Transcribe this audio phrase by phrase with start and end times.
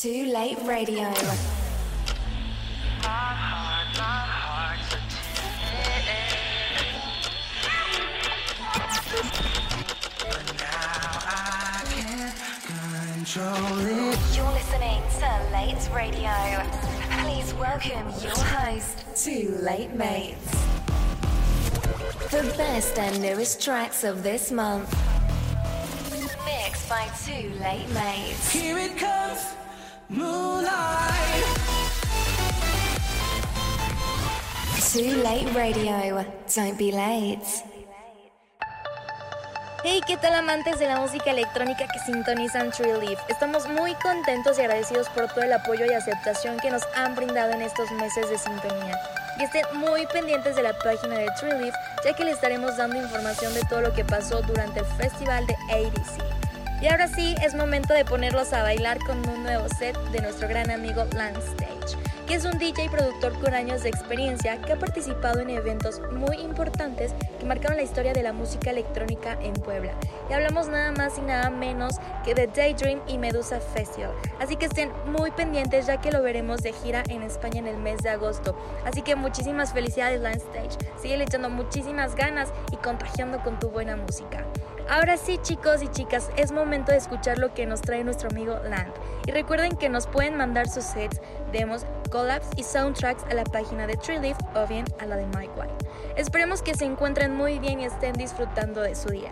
[0.00, 1.02] Too Late Radio.
[14.32, 16.32] You're listening to Late Radio.
[17.20, 20.50] Please welcome your host, Too Late Mates.
[22.30, 24.90] The best and newest tracks of this month.
[26.46, 28.50] Mixed by Too Late Mates.
[28.50, 29.60] Here it comes.
[34.92, 36.26] Too Late Radio.
[36.52, 37.38] Don't be late.
[39.84, 43.20] Hey, ¿qué tal amantes de la música electrónica que sintonizan Tree Leaf?
[43.28, 47.52] Estamos muy contentos y agradecidos por todo el apoyo y aceptación que nos han brindado
[47.52, 49.00] en estos meses de sintonía.
[49.38, 51.74] Y estén muy pendientes de la página de Tree Leaf,
[52.04, 55.54] ya que les estaremos dando información de todo lo que pasó durante el festival de
[55.70, 56.29] ADC.
[56.80, 60.48] Y ahora sí, es momento de ponerlos a bailar con un nuevo set de nuestro
[60.48, 61.98] gran amigo Lance Stage,
[62.30, 66.00] que es un DJ y productor con años de experiencia que ha participado en eventos
[66.12, 69.94] muy importantes que marcaron la historia de la música electrónica en Puebla.
[70.30, 74.12] Y hablamos nada más y nada menos que de Daydream y Medusa Festival.
[74.38, 77.78] Así que estén muy pendientes ya que lo veremos de gira en España en el
[77.78, 78.56] mes de agosto.
[78.84, 80.78] Así que muchísimas felicidades Lance Stage.
[81.02, 84.46] Sigue echando muchísimas ganas y contagiando con tu buena música.
[84.88, 88.58] Ahora sí, chicos y chicas, es momento de escuchar lo que nos trae nuestro amigo
[88.68, 88.92] Land.
[89.26, 91.20] Y recuerden que nos pueden mandar sus sets,
[91.52, 95.52] demos, collabs y soundtracks a la página de Treeleaf o bien a la de Mike
[95.56, 95.74] White.
[96.16, 99.30] Esperemos que se encuentren muy bien y estén disfrutando de su día.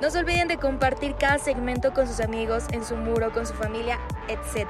[0.00, 3.54] No se olviden de compartir cada segmento con sus amigos, en su muro, con su
[3.54, 3.98] familia,
[4.28, 4.68] etc.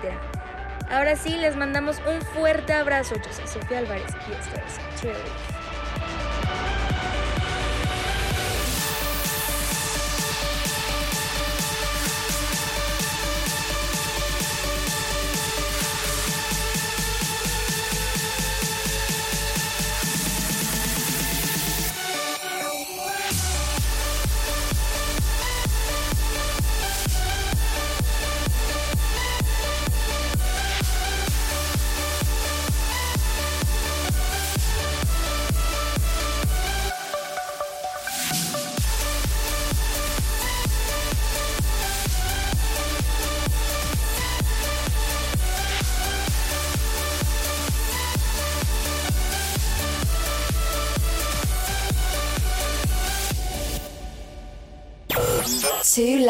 [0.89, 3.17] Ahora sí, les mandamos un fuerte abrazo.
[3.17, 5.01] Yo soy Sofía Álvarez y esto es.
[5.01, 5.56] Too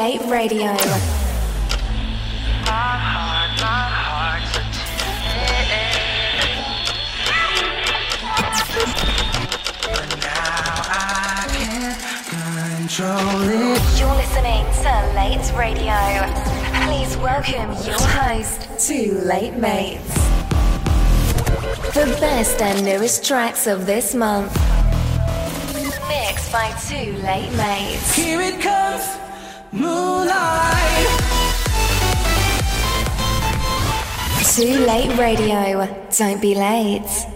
[0.06, 0.66] Late Radio.
[0.66, 0.74] My
[2.62, 3.86] heart, my.
[13.98, 15.98] You're listening to Late Radio.
[16.86, 20.14] Please welcome your host, Too Late Mates.
[21.94, 24.54] The best and newest tracks of this month.
[26.06, 28.14] Mixed by Too Late Mates.
[28.14, 29.25] Here it comes,
[29.72, 31.08] moonlight.
[34.54, 35.86] Too Late Radio.
[36.16, 37.35] Don't be late.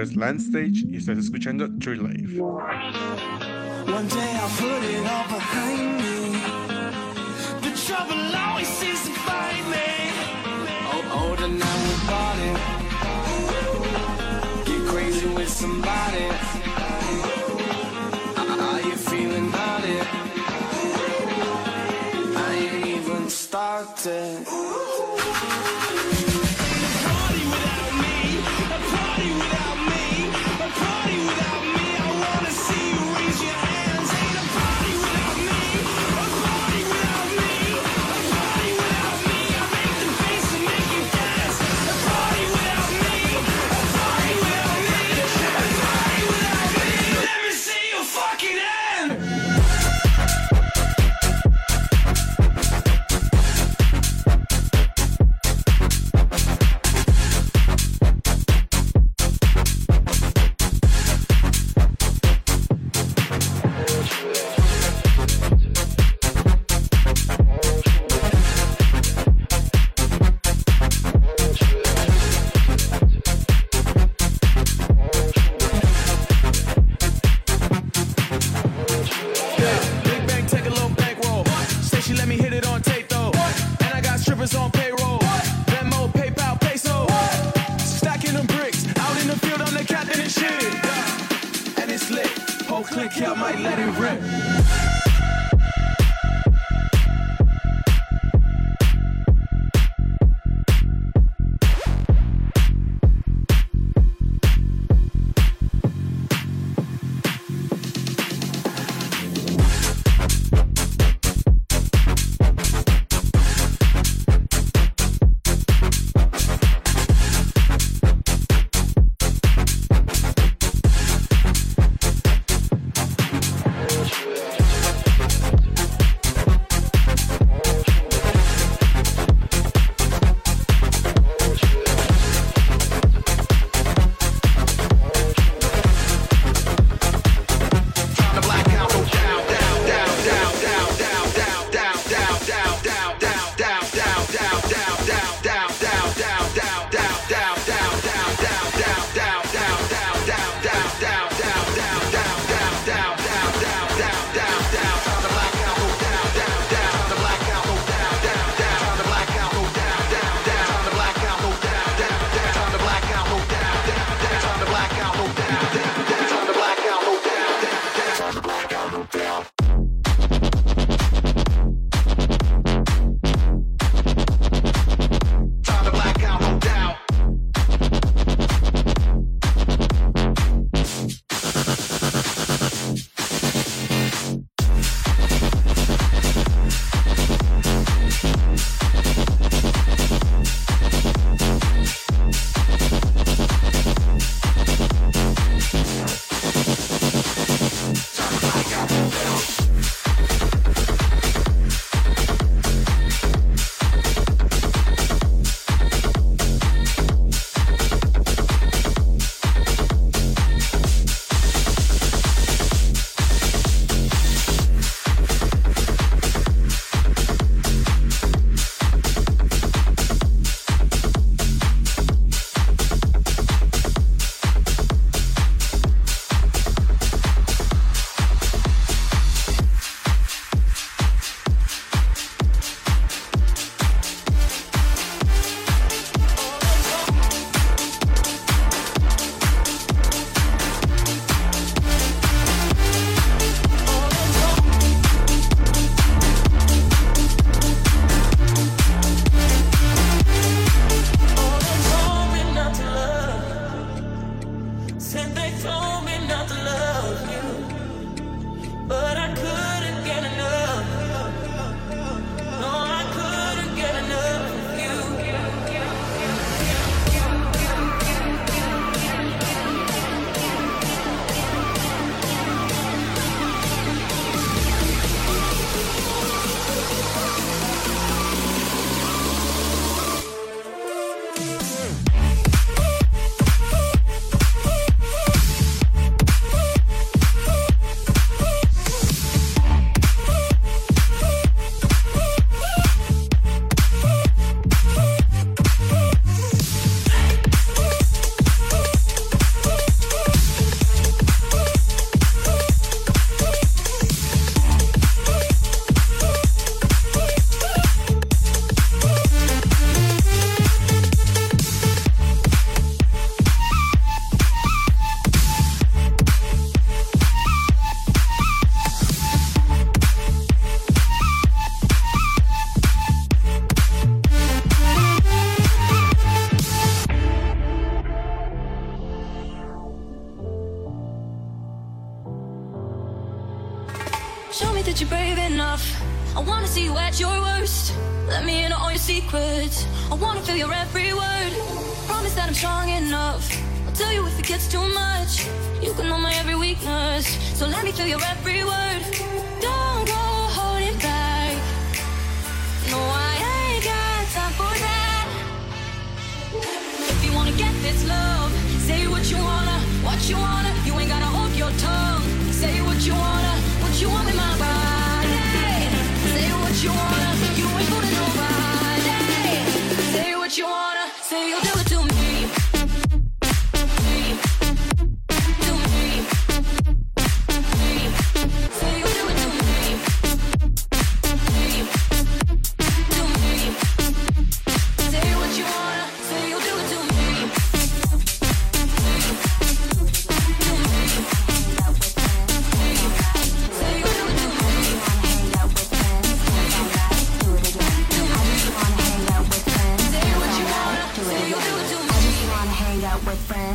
[0.00, 2.40] Es Landstage y estás escuchando Tree Leaf.
[2.40, 2.64] One
[4.08, 6.40] day I'll put it all behind me.
[7.60, 8.16] The trouble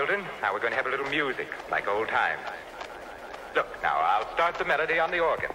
[0.00, 0.24] Children.
[0.40, 2.40] Now we're going to have a little music, like old times.
[3.54, 5.50] Look, now I'll start the melody on the organ.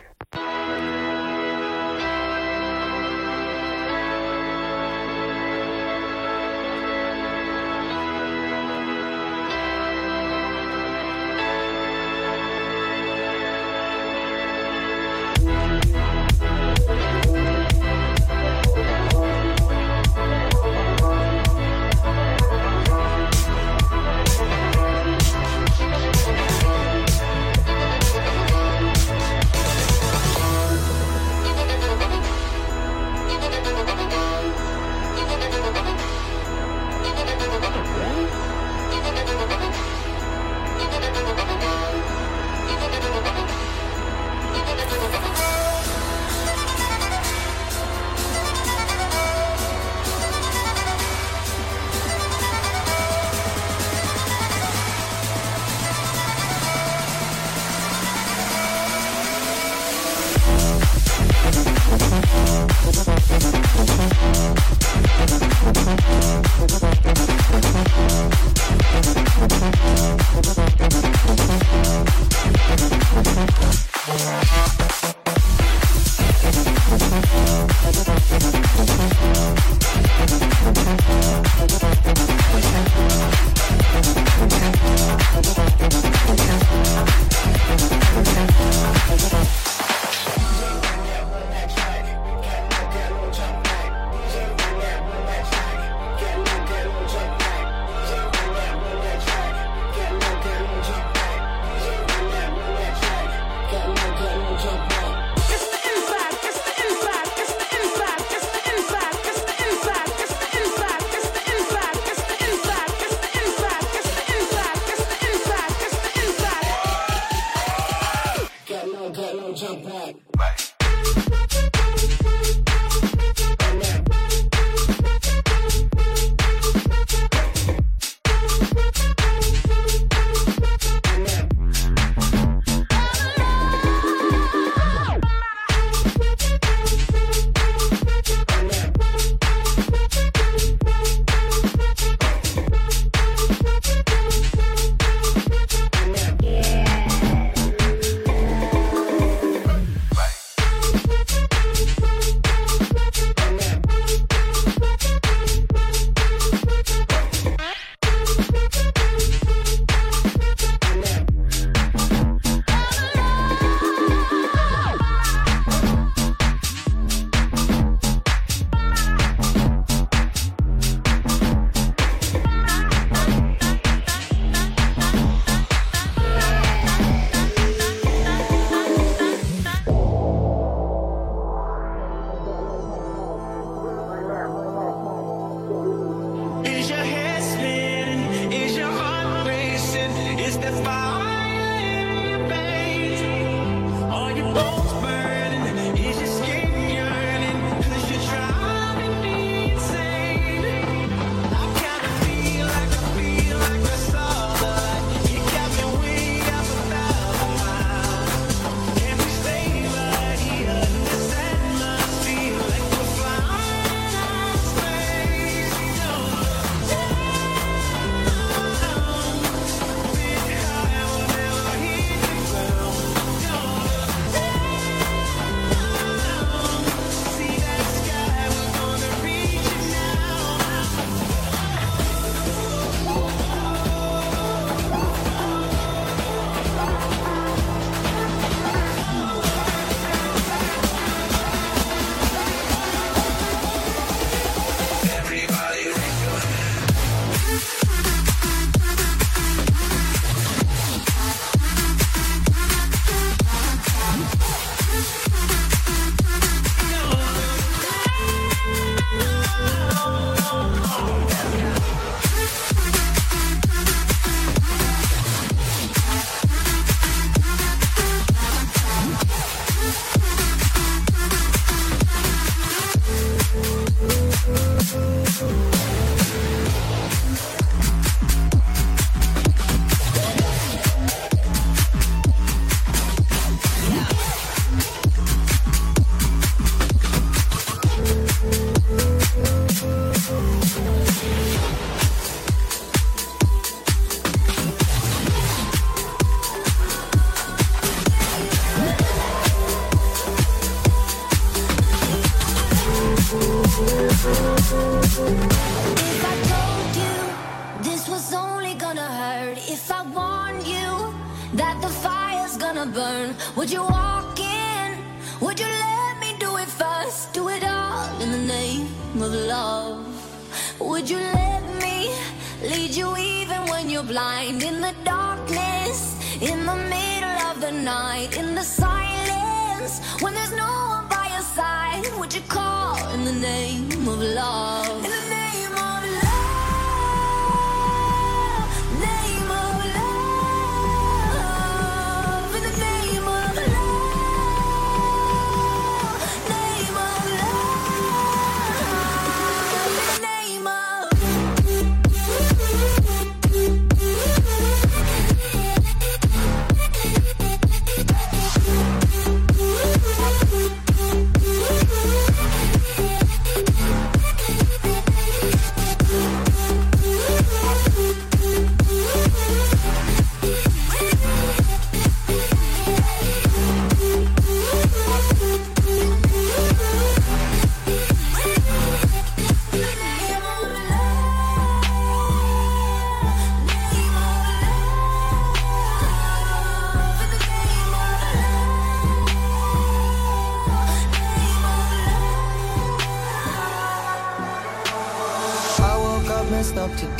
[332.25, 334.64] Would you call in the name of love?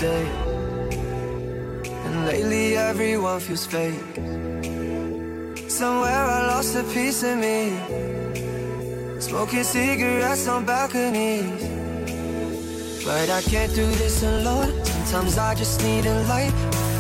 [0.06, 0.28] Today.
[2.06, 4.00] And lately everyone feels fake.
[5.68, 7.60] Somewhere I lost a piece of me.
[9.20, 11.64] Smoking cigarettes on balconies.
[13.06, 14.72] But I can't do this alone.
[14.86, 16.54] Sometimes I just need a light.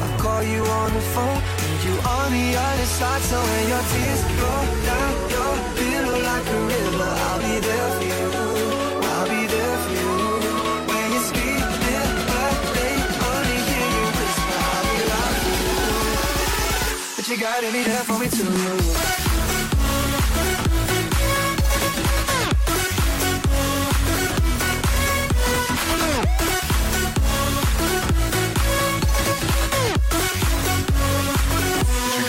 [0.05, 1.39] I call you on the phone.
[1.63, 3.21] Need you on the other side.
[3.29, 7.54] So when your tears roll down your pillow like a river, I'll be
[17.27, 17.35] you.
[17.35, 18.43] You gotta be there for me too.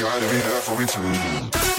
[0.01, 1.76] Gotta there for me too.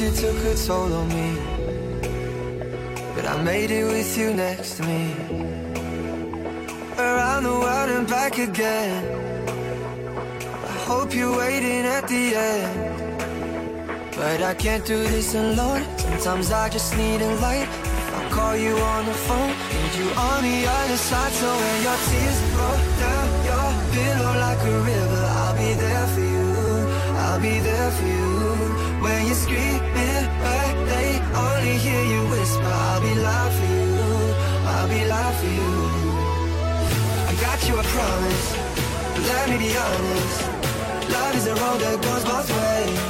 [0.00, 1.36] Year took a toll on me.
[3.14, 5.12] But I made it with you next to me.
[6.96, 9.04] Around the world and back again.
[10.72, 12.74] I hope you're waiting at the end.
[14.16, 15.84] But I can't do this alone.
[15.98, 17.68] Sometimes I just need a light.
[18.14, 19.52] I'll call you on the phone.
[19.76, 21.32] Need you on the other side.
[21.32, 26.24] So when your tears roll down your pillow like a river, I'll be there for
[26.34, 26.48] you.
[27.22, 28.89] I'll be there for you.
[29.00, 32.62] When you're screaming, but they only hear you whisper.
[32.64, 33.96] I'll be loud for you.
[34.72, 35.72] I'll be loud for you.
[37.30, 38.48] I got you a promise.
[39.28, 40.40] Let me be honest.
[41.14, 43.00] Love is a road that goes both ways.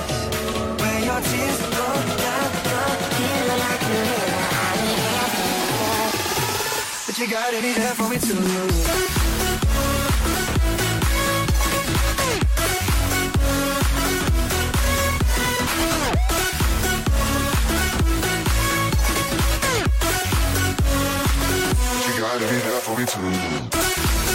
[0.81, 6.07] When your tears roll down your pillow like a river, I'll be there for you.
[7.07, 9.20] But you gotta be there for me too.
[22.41, 24.30] Gotta be there for me too.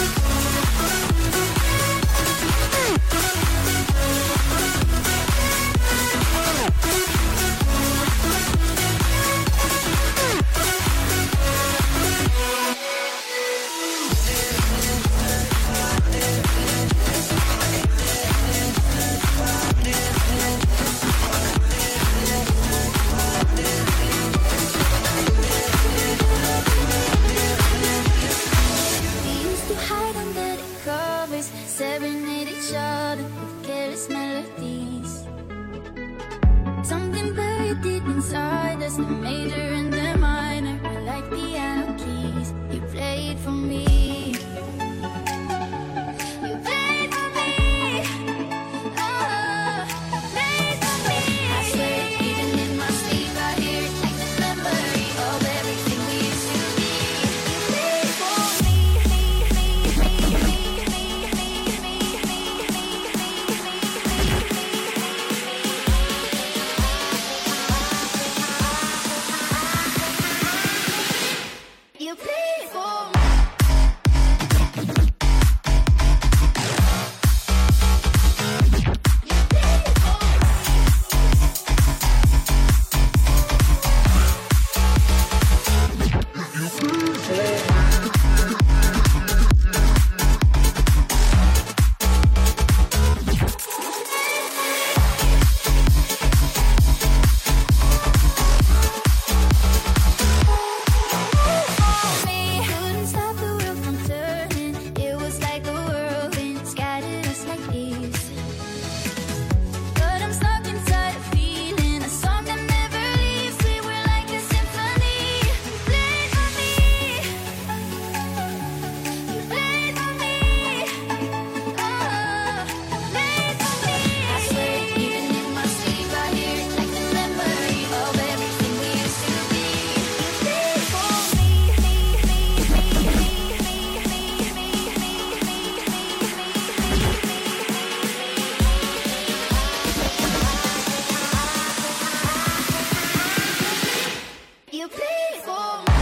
[145.46, 145.95] for me.